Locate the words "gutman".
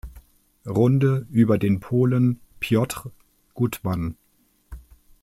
3.53-4.17